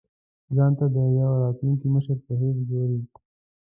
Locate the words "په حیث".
2.25-2.57